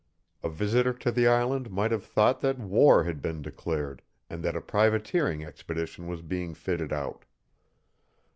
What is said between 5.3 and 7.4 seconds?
expedition was being fitted out.